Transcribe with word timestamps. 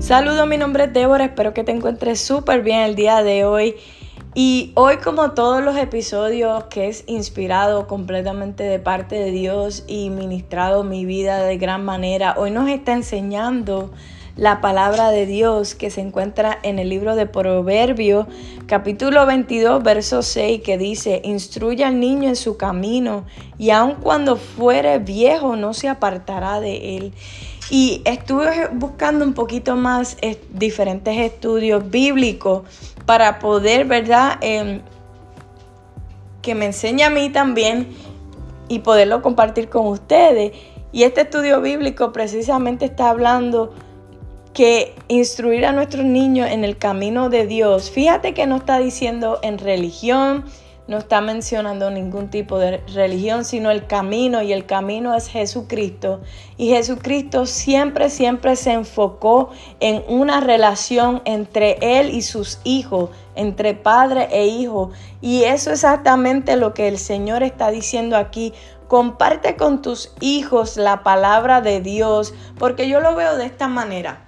Saludos, 0.00 0.46
mi 0.46 0.56
nombre 0.56 0.84
es 0.84 0.92
Débora, 0.92 1.24
espero 1.24 1.52
que 1.52 1.64
te 1.64 1.72
encuentres 1.72 2.20
súper 2.20 2.62
bien 2.62 2.82
el 2.82 2.94
día 2.94 3.24
de 3.24 3.44
hoy. 3.44 3.74
Y 4.32 4.70
hoy 4.76 4.98
como 4.98 5.32
todos 5.32 5.60
los 5.60 5.76
episodios 5.76 6.64
que 6.64 6.86
es 6.86 7.02
inspirado 7.08 7.88
completamente 7.88 8.62
de 8.62 8.78
parte 8.78 9.16
de 9.16 9.32
Dios 9.32 9.82
y 9.88 10.10
ministrado 10.10 10.84
mi 10.84 11.04
vida 11.04 11.42
de 11.42 11.58
gran 11.58 11.84
manera, 11.84 12.36
hoy 12.38 12.52
nos 12.52 12.68
está 12.68 12.92
enseñando 12.92 13.90
la 14.38 14.60
palabra 14.60 15.10
de 15.10 15.26
Dios 15.26 15.74
que 15.74 15.90
se 15.90 16.00
encuentra 16.00 16.60
en 16.62 16.78
el 16.78 16.88
libro 16.88 17.16
de 17.16 17.26
Proverbios, 17.26 18.28
capítulo 18.66 19.26
22, 19.26 19.82
verso 19.82 20.22
6, 20.22 20.62
que 20.62 20.78
dice, 20.78 21.20
instruye 21.24 21.84
al 21.84 21.98
niño 21.98 22.28
en 22.28 22.36
su 22.36 22.56
camino 22.56 23.24
y 23.58 23.70
aun 23.70 23.96
cuando 23.96 24.36
fuere 24.36 25.00
viejo 25.00 25.56
no 25.56 25.74
se 25.74 25.88
apartará 25.88 26.60
de 26.60 26.96
él. 26.96 27.12
Y 27.68 28.00
estuve 28.04 28.68
buscando 28.72 29.24
un 29.24 29.34
poquito 29.34 29.74
más 29.74 30.16
eh, 30.22 30.40
diferentes 30.52 31.18
estudios 31.18 31.90
bíblicos 31.90 32.62
para 33.06 33.40
poder, 33.40 33.86
¿verdad? 33.86 34.38
Em, 34.40 34.82
que 36.42 36.54
me 36.54 36.66
enseñe 36.66 37.02
a 37.02 37.10
mí 37.10 37.28
también 37.30 37.88
y 38.68 38.78
poderlo 38.78 39.20
compartir 39.20 39.68
con 39.68 39.88
ustedes. 39.88 40.52
Y 40.92 41.02
este 41.02 41.22
estudio 41.22 41.60
bíblico 41.60 42.12
precisamente 42.12 42.84
está 42.84 43.10
hablando 43.10 43.74
que 44.48 44.94
instruir 45.08 45.66
a 45.66 45.72
nuestros 45.72 46.04
niños 46.04 46.50
en 46.50 46.64
el 46.64 46.78
camino 46.78 47.30
de 47.30 47.46
Dios, 47.46 47.90
fíjate 47.90 48.34
que 48.34 48.46
no 48.46 48.56
está 48.56 48.78
diciendo 48.78 49.38
en 49.42 49.58
religión, 49.58 50.44
no 50.88 50.96
está 50.96 51.20
mencionando 51.20 51.90
ningún 51.90 52.30
tipo 52.30 52.58
de 52.58 52.78
religión, 52.94 53.44
sino 53.44 53.70
el 53.70 53.86
camino 53.86 54.40
y 54.40 54.54
el 54.54 54.64
camino 54.64 55.14
es 55.14 55.28
Jesucristo. 55.28 56.22
Y 56.56 56.70
Jesucristo 56.70 57.44
siempre, 57.44 58.08
siempre 58.08 58.56
se 58.56 58.72
enfocó 58.72 59.50
en 59.80 60.02
una 60.08 60.40
relación 60.40 61.20
entre 61.26 61.76
Él 61.82 62.10
y 62.14 62.22
sus 62.22 62.58
hijos, 62.64 63.10
entre 63.34 63.74
padre 63.74 64.28
e 64.32 64.46
hijo. 64.46 64.90
Y 65.20 65.42
eso 65.44 65.70
es 65.70 65.84
exactamente 65.84 66.56
lo 66.56 66.72
que 66.72 66.88
el 66.88 66.96
Señor 66.96 67.42
está 67.42 67.70
diciendo 67.70 68.16
aquí. 68.16 68.54
Comparte 68.88 69.56
con 69.56 69.82
tus 69.82 70.14
hijos 70.20 70.78
la 70.78 71.02
palabra 71.02 71.60
de 71.60 71.82
Dios, 71.82 72.32
porque 72.58 72.88
yo 72.88 73.00
lo 73.00 73.14
veo 73.14 73.36
de 73.36 73.44
esta 73.44 73.68
manera. 73.68 74.24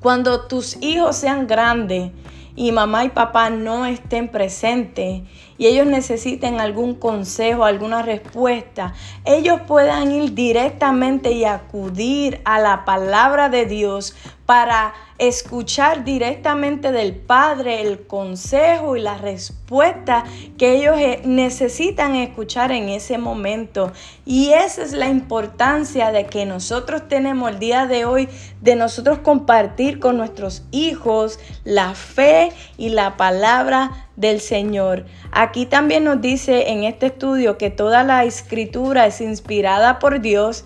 Cuando 0.00 0.42
tus 0.42 0.76
hijos 0.82 1.16
sean 1.16 1.46
grandes, 1.46 2.12
y 2.56 2.72
mamá 2.72 3.04
y 3.04 3.10
papá 3.10 3.50
no 3.50 3.84
estén 3.86 4.28
presentes 4.28 5.22
y 5.58 5.66
ellos 5.66 5.86
necesiten 5.86 6.60
algún 6.60 6.94
consejo, 6.94 7.64
alguna 7.64 8.02
respuesta, 8.02 8.94
ellos 9.24 9.60
puedan 9.66 10.12
ir 10.12 10.34
directamente 10.34 11.32
y 11.32 11.44
acudir 11.44 12.40
a 12.44 12.58
la 12.58 12.84
palabra 12.84 13.48
de 13.48 13.66
Dios 13.66 14.14
para 14.46 14.94
escuchar 15.18 16.04
directamente 16.04 16.92
del 16.92 17.14
Padre 17.14 17.80
el 17.80 18.06
consejo 18.06 18.96
y 18.96 19.00
la 19.00 19.18
respuesta 19.18 20.24
que 20.56 20.76
ellos 20.76 20.96
eh, 20.98 21.22
necesitan 21.24 22.14
escuchar 22.14 22.70
en 22.70 22.88
ese 22.88 23.18
momento. 23.18 23.92
Y 24.24 24.50
esa 24.52 24.82
es 24.82 24.92
la 24.92 25.08
importancia 25.08 26.12
de 26.12 26.26
que 26.26 26.46
nosotros 26.46 27.08
tenemos 27.08 27.50
el 27.50 27.58
día 27.58 27.86
de 27.86 28.04
hoy, 28.04 28.28
de 28.60 28.76
nosotros 28.76 29.18
compartir 29.18 29.98
con 29.98 30.16
nuestros 30.16 30.62
hijos 30.70 31.40
la 31.64 31.94
fe 31.94 32.52
y 32.76 32.90
la 32.90 33.16
palabra 33.16 34.05
del 34.16 34.40
Señor. 34.40 35.04
Aquí 35.30 35.66
también 35.66 36.04
nos 36.04 36.20
dice 36.20 36.70
en 36.70 36.84
este 36.84 37.06
estudio 37.06 37.58
que 37.58 37.70
toda 37.70 38.02
la 38.02 38.24
escritura 38.24 39.06
es 39.06 39.20
inspirada 39.20 39.98
por 39.98 40.20
Dios, 40.20 40.64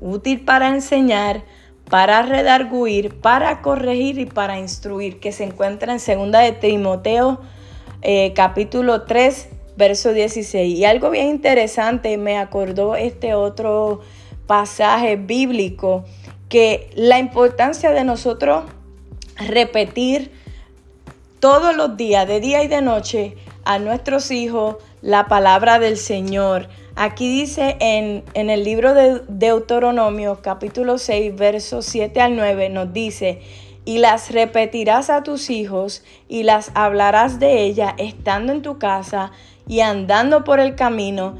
útil 0.00 0.44
para 0.44 0.68
enseñar, 0.68 1.44
para 1.88 2.22
redarguir, 2.22 3.20
para 3.20 3.62
corregir 3.62 4.18
y 4.18 4.26
para 4.26 4.58
instruir, 4.58 5.20
que 5.20 5.32
se 5.32 5.44
encuentra 5.44 5.92
en 5.92 5.98
2 5.98 6.30
de 6.32 6.52
Timoteo 6.52 7.40
eh, 8.02 8.32
capítulo 8.34 9.02
3, 9.02 9.48
verso 9.76 10.12
16. 10.12 10.78
Y 10.78 10.84
algo 10.84 11.10
bien 11.10 11.28
interesante, 11.28 12.16
me 12.18 12.38
acordó 12.38 12.94
este 12.94 13.34
otro 13.34 14.00
pasaje 14.46 15.16
bíblico, 15.16 16.04
que 16.48 16.90
la 16.94 17.18
importancia 17.18 17.90
de 17.90 18.04
nosotros 18.04 18.64
repetir 19.36 20.32
todos 21.40 21.76
los 21.76 21.96
días, 21.96 22.26
de 22.26 22.40
día 22.40 22.62
y 22.62 22.68
de 22.68 22.82
noche, 22.82 23.36
a 23.64 23.78
nuestros 23.78 24.30
hijos 24.30 24.76
la 25.02 25.26
palabra 25.26 25.78
del 25.78 25.96
Señor. 25.96 26.68
Aquí 26.96 27.28
dice 27.28 27.76
en, 27.80 28.24
en, 28.34 28.50
el 28.50 28.64
libro 28.64 28.94
de 28.94 29.22
Deuteronomio 29.28 30.40
capítulo 30.42 30.98
6, 30.98 31.36
versos 31.36 31.86
7 31.86 32.20
al 32.20 32.36
9, 32.36 32.70
nos 32.70 32.92
dice, 32.92 33.40
y 33.84 33.98
las 33.98 34.32
repetirás 34.32 35.08
a 35.08 35.22
tus 35.22 35.48
hijos 35.48 36.02
y 36.28 36.42
las 36.42 36.72
hablarás 36.74 37.38
de 37.38 37.62
ella 37.62 37.94
estando 37.96 38.52
en 38.52 38.60
tu 38.60 38.78
casa 38.78 39.30
y 39.66 39.80
andando 39.80 40.44
por 40.44 40.60
el 40.60 40.74
camino 40.74 41.36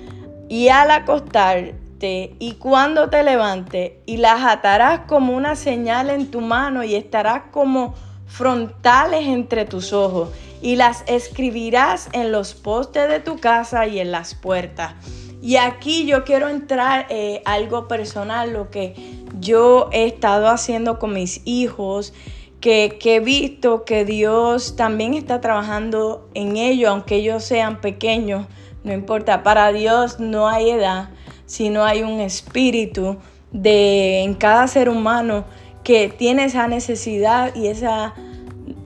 y 0.48 0.68
al 0.68 0.90
acostarte 0.90 2.36
y 2.38 2.54
cuando 2.58 3.10
te 3.10 3.22
levante 3.22 4.00
y 4.06 4.16
las 4.16 4.44
atarás 4.44 5.00
como 5.00 5.36
una 5.36 5.56
señal 5.56 6.08
en 6.08 6.30
tu 6.30 6.40
mano 6.40 6.84
y 6.84 6.94
estarás 6.94 7.42
como 7.50 7.94
frontales 8.28 9.26
entre 9.26 9.64
tus 9.64 9.92
ojos 9.92 10.30
y 10.62 10.76
las 10.76 11.02
escribirás 11.06 12.08
en 12.12 12.30
los 12.30 12.54
postes 12.54 13.08
de 13.08 13.20
tu 13.20 13.38
casa 13.38 13.86
y 13.86 13.98
en 13.98 14.12
las 14.12 14.34
puertas. 14.34 14.94
Y 15.40 15.56
aquí 15.56 16.04
yo 16.04 16.24
quiero 16.24 16.48
entrar 16.48 17.06
eh, 17.10 17.42
algo 17.44 17.88
personal, 17.88 18.52
lo 18.52 18.70
que 18.70 18.94
yo 19.38 19.88
he 19.92 20.06
estado 20.06 20.48
haciendo 20.48 20.98
con 20.98 21.14
mis 21.14 21.42
hijos, 21.44 22.12
que, 22.60 22.98
he 23.02 23.20
visto 23.20 23.84
que 23.84 24.04
Dios 24.04 24.74
también 24.74 25.14
está 25.14 25.40
trabajando 25.40 26.28
en 26.34 26.56
ello, 26.56 26.90
aunque 26.90 27.16
ellos 27.16 27.44
sean 27.44 27.80
pequeños, 27.80 28.46
no 28.82 28.92
importa, 28.92 29.42
para 29.42 29.72
Dios 29.72 30.18
no 30.18 30.48
hay 30.48 30.70
edad, 30.70 31.10
sino 31.46 31.84
hay 31.84 32.02
un 32.02 32.20
espíritu 32.20 33.16
de 33.52 34.22
en 34.22 34.34
cada 34.34 34.66
ser 34.66 34.88
humano 34.88 35.44
que 35.88 36.10
tiene 36.10 36.44
esa 36.44 36.68
necesidad 36.68 37.54
y 37.54 37.68
esa 37.68 38.12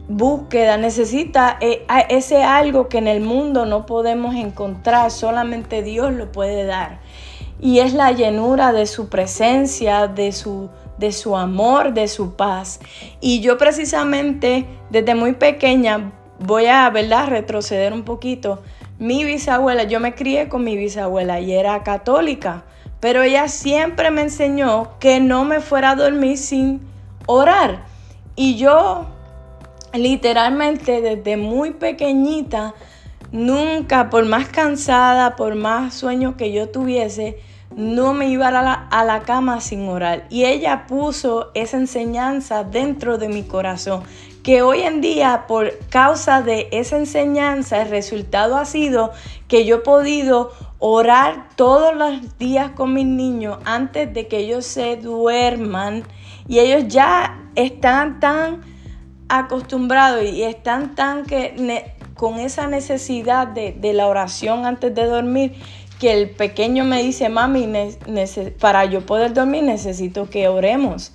búsqueda, 0.07 0.77
necesita 0.77 1.59
eh, 1.61 1.85
ese 2.09 2.45
algo 2.45 2.89
que 2.89 2.99
en 2.99 3.09
el 3.09 3.21
mundo 3.21 3.67
no 3.67 3.87
podemos 3.87 4.37
encontrar, 4.37 5.11
solamente 5.11 5.83
Dios 5.83 6.13
lo 6.13 6.31
puede 6.31 6.65
dar. 6.65 7.01
Y 7.61 7.81
es 7.81 7.93
la 7.93 8.13
llenura 8.13 8.73
de 8.73 8.87
su 8.87 9.09
presencia, 9.09 10.07
de 10.07 10.31
su, 10.31 10.71
de 10.97 11.11
su 11.11 11.37
amor, 11.37 11.93
de 11.93 12.07
su 12.07 12.37
paz. 12.37 12.79
Y 13.21 13.41
yo 13.41 13.59
precisamente 13.59 14.65
desde 14.91 15.17
muy 15.17 15.33
pequeña 15.33 16.13
voy 16.39 16.67
a 16.67 16.89
¿verdad? 16.91 17.27
retroceder 17.27 17.93
un 17.93 18.05
poquito. 18.05 18.63
Mi 19.01 19.25
bisabuela, 19.25 19.83
yo 19.83 19.99
me 19.99 20.15
crié 20.15 20.49
con 20.49 20.63
mi 20.63 20.77
bisabuela 20.77 21.41
y 21.41 21.53
era 21.53 21.83
católica, 21.83 22.63
pero 23.01 23.25
ella 23.25 23.49
siempre 23.49 24.13
me 24.13 24.23
enseñó 24.23 25.01
que 25.01 25.19
no 25.19 25.45
me 25.45 25.59
fuera 25.59 25.91
a 25.91 25.97
dormir 25.97 26.39
sin 26.39 26.92
orar. 27.27 27.85
Y 28.37 28.57
yo 28.57 29.07
literalmente 29.93 31.01
desde 31.01 31.37
muy 31.37 31.73
pequeñita, 31.73 32.75
nunca, 33.31 34.11
por 34.11 34.27
más 34.27 34.49
cansada, 34.49 35.37
por 35.37 35.55
más 35.55 35.95
sueños 35.95 36.35
que 36.37 36.53
yo 36.53 36.69
tuviese, 36.69 37.39
no 37.75 38.13
me 38.13 38.29
iba 38.29 38.49
a 38.49 38.51
la, 38.51 38.73
a 38.73 39.05
la, 39.05 39.21
cama 39.21 39.61
sin 39.61 39.89
orar. 39.89 40.27
Y 40.29 40.45
ella 40.45 40.87
puso 40.87 41.51
esa 41.55 41.79
enseñanza 41.79 42.65
dentro 42.65 43.17
de 43.17 43.29
mi 43.29 43.45
corazón, 43.45 44.03
que 44.43 44.61
hoy 44.63 44.83
en 44.83 45.01
día, 45.01 45.45
por 45.47 45.79
causa 45.89 46.43
de 46.43 46.69
esa 46.73 46.97
enseñanza, 46.97 47.81
el 47.83 47.89
resultado 47.89 48.57
ha 48.57 48.65
sido 48.65 49.13
que 49.49 49.65
yo 49.65 49.77
he 49.77 49.81
podido 49.81 50.53
orar 50.79 51.49
todos 51.55 51.95
los 51.95 52.39
días 52.39 52.73
con 52.73 52.93
mis 52.93 53.07
niños 53.07 53.59
antes 53.65 54.13
de 54.13 54.27
que 54.27 54.39
ellos 54.39 54.67
se 54.67 54.97
duerman. 54.97 56.03
Y 56.49 56.59
ellos 56.59 56.85
ya 56.89 57.51
están 57.55 58.21
tan 58.21 58.61
acostumbrados 59.29 60.25
y 60.25 60.43
están 60.43 60.95
tan 60.95 61.25
que 61.25 61.55
con 62.15 62.39
esa 62.39 62.67
necesidad 62.67 63.49
de, 63.49 63.93
la 63.93 64.07
oración 64.07 64.67
antes 64.67 64.95
de 64.95 65.07
dormir 65.07 65.55
que 65.99 66.13
el 66.13 66.31
pequeño 66.31 66.85
me 66.85 67.03
dice, 67.03 67.29
mami, 67.29 67.69
para 68.61 68.85
yo 68.85 69.07
poder 69.07 69.33
dormir 69.33 69.65
necesito 69.65 70.29
que 70.29 70.49
oremos. 70.49 71.13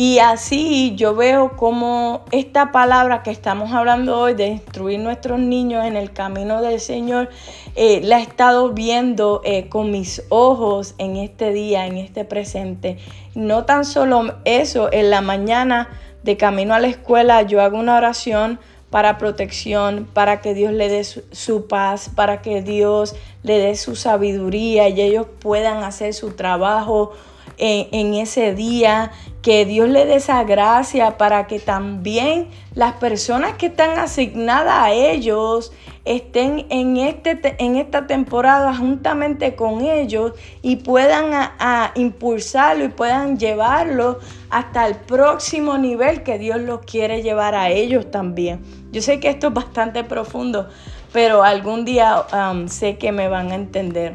Y 0.00 0.20
así 0.20 0.94
yo 0.94 1.16
veo 1.16 1.56
como 1.56 2.24
esta 2.30 2.70
palabra 2.70 3.24
que 3.24 3.32
estamos 3.32 3.72
hablando 3.72 4.16
hoy 4.16 4.34
de 4.34 4.46
instruir 4.46 5.00
nuestros 5.00 5.40
niños 5.40 5.84
en 5.84 5.96
el 5.96 6.12
camino 6.12 6.62
del 6.62 6.78
Señor, 6.78 7.30
eh, 7.74 8.00
la 8.04 8.20
he 8.20 8.22
estado 8.22 8.70
viendo 8.70 9.40
eh, 9.42 9.68
con 9.68 9.90
mis 9.90 10.22
ojos 10.28 10.94
en 10.98 11.16
este 11.16 11.52
día, 11.52 11.88
en 11.88 11.96
este 11.96 12.24
presente. 12.24 12.98
No 13.34 13.64
tan 13.64 13.84
solo 13.84 14.36
eso, 14.44 14.88
en 14.92 15.10
la 15.10 15.20
mañana 15.20 15.88
de 16.22 16.36
camino 16.36 16.74
a 16.74 16.78
la 16.78 16.86
escuela 16.86 17.42
yo 17.42 17.60
hago 17.60 17.76
una 17.76 17.96
oración 17.96 18.60
para 18.90 19.18
protección, 19.18 20.06
para 20.14 20.40
que 20.40 20.54
Dios 20.54 20.72
le 20.72 20.88
dé 20.88 21.02
su, 21.02 21.66
paz, 21.66 22.08
para 22.14 22.40
que 22.40 22.62
Dios 22.62 23.16
le 23.42 23.58
dé 23.58 23.74
su 23.74 23.96
sabiduría 23.96 24.88
y 24.90 25.00
ellos 25.00 25.26
puedan 25.40 25.82
hacer 25.82 26.14
su 26.14 26.36
trabajo 26.36 27.14
en, 27.58 28.14
ese 28.14 28.54
día, 28.54 29.10
que 29.48 29.64
Dios 29.64 29.88
le 29.88 30.04
dé 30.04 30.16
esa 30.16 30.44
gracia 30.44 31.16
para 31.16 31.46
que 31.46 31.58
también 31.58 32.48
las 32.74 32.92
personas 32.96 33.54
que 33.54 33.64
están 33.64 33.98
asignadas 33.98 34.74
a 34.74 34.92
ellos 34.92 35.72
estén 36.04 36.66
en, 36.68 36.98
este, 36.98 37.56
en 37.56 37.76
esta 37.76 38.06
temporada 38.06 38.76
juntamente 38.76 39.56
con 39.56 39.80
ellos 39.80 40.32
y 40.60 40.76
puedan 40.76 41.30
a, 41.32 41.92
impulsarlo 41.94 42.84
y 42.84 42.88
puedan 42.88 43.38
llevarlo 43.38 44.18
hasta 44.50 44.86
el 44.86 44.96
próximo 44.96 45.78
nivel 45.78 46.22
que 46.24 46.38
Dios 46.38 46.60
los 46.60 46.82
quiere 46.82 47.22
llevar 47.22 47.54
a 47.54 47.70
ellos 47.70 48.10
también. 48.10 48.60
Yo 48.92 49.00
sé 49.00 49.18
que 49.18 49.30
esto 49.30 49.46
es 49.46 49.54
bastante 49.54 50.04
profundo, 50.04 50.68
pero 51.10 51.42
algún 51.42 51.86
día 51.86 52.22
um, 52.34 52.68
sé 52.68 52.98
que 52.98 53.12
me 53.12 53.28
van 53.28 53.50
a 53.50 53.54
entender. 53.54 54.14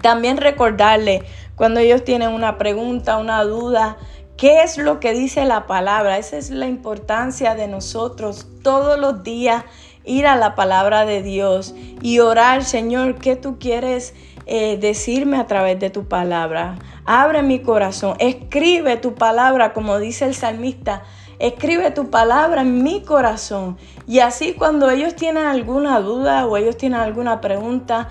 También 0.00 0.36
recordarle 0.36 1.24
cuando 1.56 1.80
ellos 1.80 2.04
tienen 2.04 2.28
una 2.28 2.56
pregunta, 2.56 3.16
una 3.16 3.42
duda, 3.42 3.96
¿qué 4.38 4.62
es 4.62 4.78
lo 4.78 5.00
que 5.00 5.12
dice 5.12 5.44
la 5.44 5.66
palabra? 5.66 6.16
Esa 6.16 6.38
es 6.38 6.48
la 6.50 6.66
importancia 6.66 7.54
de 7.54 7.68
nosotros 7.68 8.46
todos 8.62 8.98
los 8.98 9.22
días 9.22 9.64
ir 10.04 10.26
a 10.26 10.36
la 10.36 10.54
palabra 10.54 11.04
de 11.04 11.22
Dios 11.22 11.74
y 12.00 12.20
orar, 12.20 12.64
Señor, 12.64 13.16
¿qué 13.16 13.36
tú 13.36 13.58
quieres 13.58 14.14
eh, 14.46 14.78
decirme 14.80 15.36
a 15.36 15.46
través 15.46 15.78
de 15.78 15.90
tu 15.90 16.08
palabra? 16.08 16.78
Abre 17.04 17.42
mi 17.42 17.58
corazón, 17.60 18.16
escribe 18.20 18.96
tu 18.96 19.14
palabra, 19.14 19.74
como 19.74 19.98
dice 19.98 20.24
el 20.24 20.34
salmista. 20.34 21.02
Escribe 21.40 21.92
tu 21.92 22.10
palabra 22.10 22.62
en 22.62 22.82
mi 22.82 23.02
corazón. 23.02 23.76
Y 24.08 24.20
así 24.20 24.54
cuando 24.54 24.90
ellos 24.90 25.14
tienen 25.14 25.44
alguna 25.44 26.00
duda 26.00 26.46
o 26.46 26.56
ellos 26.56 26.76
tienen 26.76 27.00
alguna 27.00 27.40
pregunta, 27.40 28.08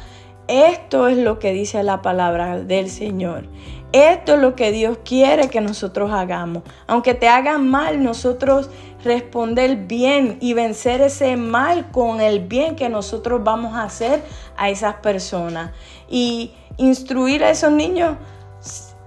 esto 0.48 1.10
es 1.10 1.18
lo 1.18 1.40
que 1.40 1.52
dice 1.52 1.84
la 1.84 2.02
palabra 2.02 2.58
del 2.60 2.90
Señor. 2.90 3.50
Esto 3.94 4.36
es 4.36 4.42
lo 4.42 4.56
que 4.56 4.72
Dios 4.72 5.00
quiere 5.06 5.50
que 5.50 5.62
nosotros 5.62 6.12
hagamos. 6.12 6.64
Aunque 6.88 7.14
te 7.14 7.30
hagan 7.30 7.70
mal, 7.70 8.04
nosotros 8.04 8.70
responder 9.04 9.78
bien 9.88 10.38
y 10.42 10.54
vencer 10.54 11.02
ese 11.02 11.38
mal 11.38 11.90
con 11.92 12.20
el 12.20 12.42
bien 12.42 12.76
que 12.76 12.90
nosotros 12.90 13.44
vamos 13.44 13.76
a 13.76 13.84
hacer 13.84 14.22
a 14.58 14.70
esas 14.70 14.96
personas. 14.96 15.72
Y 16.10 16.54
instruir 16.76 17.44
a 17.44 17.50
esos 17.50 17.72
niños, 17.72 18.18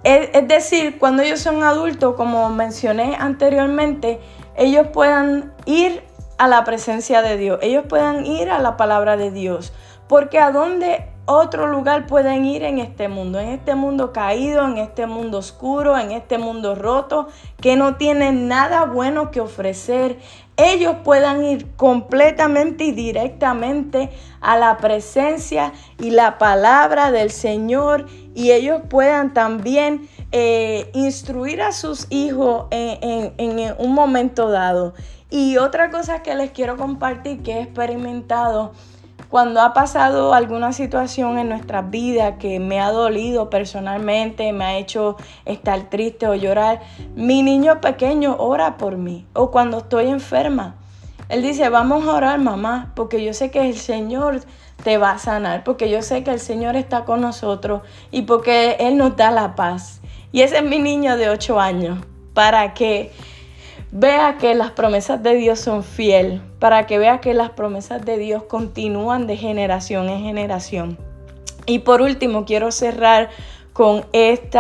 es, 0.03 0.49
decir, 0.49 0.99
cuando 0.99 1.23
ellos 1.23 1.41
son 1.41 1.63
adultos, 1.63 2.15
como 2.15 2.49
mencioné 2.49 3.17
anteriormente, 3.19 4.19
ellos 4.57 4.89
puedan 4.95 5.53
ir 5.67 6.03
a 6.39 6.49
la 6.49 6.65
presencia 6.65 7.21
de 7.21 7.37
Dios, 7.37 7.59
ellos 7.61 7.85
puedan 7.87 8.25
ir 8.25 8.49
a 8.49 8.61
la 8.61 8.79
palabra 8.79 9.19
de 9.19 9.31
Dios. 9.31 9.75
Porque 10.09 10.39
a 10.39 10.51
dónde 10.51 11.07
otro 11.31 11.67
lugar 11.67 12.07
pueden 12.07 12.45
ir 12.45 12.63
en 12.63 12.79
este 12.79 13.09
mundo, 13.09 13.39
en 13.39 13.49
este 13.49 13.75
mundo 13.75 14.13
caído, 14.13 14.67
en 14.67 14.79
este 14.79 15.07
mundo 15.07 15.39
oscuro, 15.39 15.97
en 15.97 16.11
este 16.13 16.39
mundo 16.39 16.75
roto, 16.75 17.29
que 17.61 17.77
no 17.77 17.97
tienen 17.97 18.49
nada 18.49 18.85
bueno 18.85 19.31
que 19.31 19.41
ofrecer. 19.41 20.19
Ellos 20.57 20.97
puedan 21.05 21.45
ir 21.45 21.75
completamente 21.77 22.85
y 22.85 22.93
directamente 22.93 24.11
a 24.41 24.57
la 24.57 24.79
presencia 24.79 25.73
y 25.99 26.11
la 26.11 26.39
palabra 26.39 27.11
del 27.11 27.31
Señor 27.31 28.07
y 28.35 28.51
ellos 28.51 28.83
puedan 28.89 29.33
también 29.33 30.09
eh, 30.33 30.91
instruir 30.95 31.63
a 31.63 31.73
sus 31.73 32.07
hijos 32.11 32.67
en, 32.71 33.33
en 33.39 33.75
un 33.79 33.95
momento 33.95 34.51
dado. 34.51 34.95
Y 35.31 35.59
otra 35.59 35.91
cosa 35.91 36.23
que 36.23 36.35
les 36.35 36.51
quiero 36.51 36.77
compartir 36.77 37.43
que 37.43 37.53
he 37.53 37.63
experimentado 37.63 38.73
cuando 39.31 39.61
ha 39.61 39.73
pasado 39.73 40.35
alguna 40.35 40.73
situación 40.73 41.39
en 41.39 41.49
nuestras 41.49 41.89
vidas 41.89 42.35
que 42.41 42.59
me 42.59 42.81
ha 42.81 42.91
dolido 42.91 43.49
personalmente, 43.49 44.53
me 44.53 44.65
ha 44.65 44.77
hecho 44.77 45.17
estar 45.45 45.89
triste 45.89 46.27
o 46.27 46.35
llorar, 46.35 46.81
mi 47.15 47.43
niño 47.43 47.81
pequeño 47.81 48.37
ora 48.39 48.77
por 48.77 48.97
mí. 48.97 49.27
O 49.33 49.53
cuando 49.53 49.79
estoy 49.79 50.09
enferma, 50.09 50.75
él 51.29 51.43
dice, 51.43 51.69
vamos 51.69 52.09
a 52.09 52.15
orar 52.15 52.41
mamá, 52.41 52.91
porque 52.97 53.25
yo 53.25 53.33
sé 53.33 53.53
que 53.53 53.69
el 53.69 53.77
Señor 53.77 54.41
te 54.83 54.99
va 54.99 55.13
a 55.13 55.19
sanar, 55.19 55.63
porque 55.63 55.89
yo 55.89 56.03
sé 56.03 56.25
que 56.25 56.33
el 56.33 56.41
Señor 56.41 56.75
está 56.75 57.05
con 57.05 57.21
nosotros 57.21 57.83
y 58.11 58.23
porque 58.23 58.77
Él 58.81 58.97
nos 58.97 59.17
da 59.17 59.31
la 59.31 59.55
paz. 59.55 60.01
Y 60.33 60.43
ese 60.43 60.59
es 60.59 60.65
mi 60.65 60.81
niño 60.81 61.17
de 61.17 61.29
8 61.29 61.61
años, 61.61 61.99
para 62.35 62.75
que 62.75 63.13
vea 63.93 64.37
que 64.39 64.55
las 64.55 64.71
promesas 64.71 65.23
de 65.23 65.35
Dios 65.35 65.61
son 65.61 65.83
fiel, 65.83 66.41
para 66.59 66.87
que 66.87 66.99
vea 66.99 67.21
que 67.21 67.35
las 67.35 67.51
promesas 67.51 68.05
de 68.05 68.19
Dios 68.19 68.45
continúan 68.45 69.27
de 69.27 69.37
generación 69.37 70.09
en 70.09 70.23
generación. 70.23 70.99
Y 71.67 71.81
por 71.81 72.01
último, 72.03 72.45
quiero 72.45 72.73
cerrar 72.73 73.31
con 73.73 74.05
este 74.13 74.59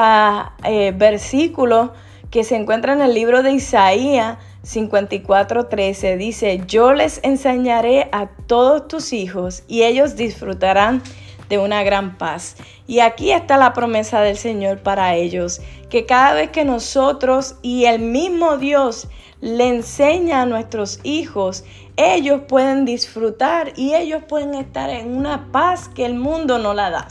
versículo 0.94 1.92
que 2.30 2.44
se 2.44 2.56
encuentra 2.56 2.92
en 2.92 3.00
el 3.00 3.14
libro 3.14 3.42
de 3.42 3.52
Isaías 3.52 4.38
54:13. 4.64 6.16
Dice, 6.16 6.62
yo 6.66 6.92
les 6.92 7.20
enseñaré 7.24 8.08
a 8.12 8.28
todos 8.46 8.86
tus 8.88 9.12
hijos 9.12 9.64
y 9.66 9.82
ellos 9.82 10.16
disfrutarán 10.16 11.02
de 11.50 11.58
una 11.58 11.82
gran 11.82 12.16
paz. 12.16 12.56
Y 12.86 13.00
aquí 13.00 13.32
está 13.32 13.58
la 13.58 13.74
promesa 13.74 14.22
del 14.22 14.38
Señor 14.38 14.78
para 14.78 15.14
ellos, 15.16 15.60
que 15.90 16.06
cada 16.06 16.32
vez 16.32 16.50
que 16.50 16.64
nosotros 16.64 17.56
y 17.60 17.84
el 17.84 17.98
mismo 18.00 18.56
Dios 18.56 19.08
le 19.42 19.68
enseña 19.68 20.42
a 20.42 20.46
nuestros 20.46 21.00
hijos, 21.02 21.64
ellos 21.96 22.42
pueden 22.48 22.84
disfrutar 22.86 23.72
y 23.76 23.94
ellos 23.94 24.22
pueden 24.26 24.54
estar 24.54 24.88
en 24.88 25.14
una 25.14 25.50
paz 25.52 25.88
que 25.88 26.06
el 26.06 26.14
mundo 26.14 26.58
no 26.58 26.72
la 26.72 26.90
da, 26.90 27.08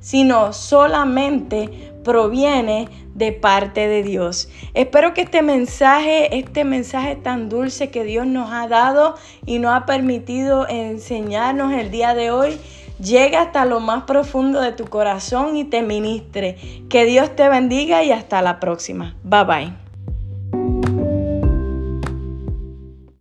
sino 0.00 0.52
solamente 0.52 1.92
proviene 2.04 2.88
de 3.14 3.32
parte 3.32 3.88
de 3.88 4.02
Dios. 4.02 4.48
Espero 4.74 5.14
que 5.14 5.22
este 5.22 5.42
mensaje, 5.42 6.38
este 6.38 6.64
mensaje 6.64 7.16
tan 7.16 7.48
dulce 7.48 7.90
que 7.90 8.04
Dios 8.04 8.26
nos 8.26 8.50
ha 8.52 8.68
dado 8.68 9.16
y 9.46 9.58
nos 9.58 9.74
ha 9.74 9.86
permitido 9.86 10.68
enseñarnos 10.68 11.72
el 11.72 11.90
día 11.90 12.14
de 12.14 12.30
hoy, 12.30 12.58
llegue 13.04 13.36
hasta 13.36 13.64
lo 13.64 13.80
más 13.80 14.04
profundo 14.04 14.60
de 14.60 14.72
tu 14.72 14.86
corazón 14.86 15.56
y 15.56 15.64
te 15.64 15.82
ministre. 15.82 16.56
Que 16.88 17.04
Dios 17.04 17.36
te 17.36 17.48
bendiga 17.48 18.02
y 18.02 18.10
hasta 18.10 18.42
la 18.42 18.58
próxima. 18.58 19.14
Bye 19.22 19.44
bye. 19.44 19.83